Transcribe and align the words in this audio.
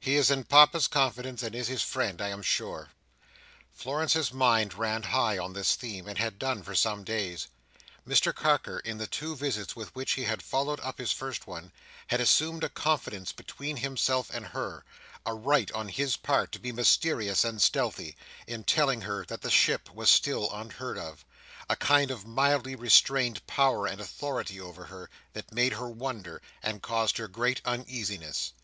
"He 0.00 0.14
is 0.14 0.30
in 0.30 0.44
Papa's 0.44 0.88
confidence, 0.88 1.42
and 1.42 1.54
is 1.54 1.68
his 1.68 1.82
friend, 1.82 2.22
I 2.22 2.28
am 2.28 2.40
sure." 2.40 2.88
Florence's 3.74 4.32
mind 4.32 4.72
ran 4.72 5.02
high 5.02 5.36
on 5.36 5.52
this 5.52 5.74
theme, 5.74 6.08
and 6.08 6.16
had 6.16 6.38
done 6.38 6.62
for 6.62 6.74
some 6.74 7.04
days. 7.04 7.48
Mr 8.08 8.34
Carker, 8.34 8.78
in 8.78 8.96
the 8.96 9.06
two 9.06 9.36
visits 9.36 9.76
with 9.76 9.94
which 9.94 10.12
he 10.12 10.24
had 10.24 10.40
followed 10.40 10.80
up 10.80 10.96
his 10.96 11.12
first 11.12 11.46
one, 11.46 11.72
had 12.06 12.22
assumed 12.22 12.64
a 12.64 12.70
confidence 12.70 13.32
between 13.32 13.76
himself 13.76 14.30
and 14.32 14.46
her—a 14.46 15.34
right 15.34 15.70
on 15.72 15.90
his 15.90 16.16
part 16.16 16.52
to 16.52 16.58
be 16.58 16.72
mysterious 16.72 17.44
and 17.44 17.60
stealthy, 17.60 18.16
in 18.46 18.64
telling 18.64 19.02
her 19.02 19.26
that 19.26 19.42
the 19.42 19.50
ship 19.50 19.92
was 19.92 20.08
still 20.08 20.50
unheard 20.54 20.96
of—a 20.96 21.76
kind 21.76 22.10
of 22.10 22.26
mildly 22.26 22.74
restrained 22.74 23.46
power 23.46 23.86
and 23.86 24.00
authority 24.00 24.58
over 24.58 24.84
her—that 24.84 25.52
made 25.52 25.74
her 25.74 25.90
wonder, 25.90 26.40
and 26.62 26.80
caused 26.80 27.18
her 27.18 27.28
great 27.28 27.60
uneasiness. 27.66 28.54